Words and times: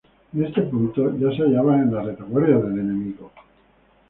En 0.33 0.43
este 0.43 0.63
punto, 0.63 1.15
ya 1.15 1.29
se 1.29 1.43
hallaban 1.43 1.81
en 1.83 1.93
la 1.93 2.01
retaguardia 2.01 2.57
del 2.57 2.79
enemigo. 2.79 3.31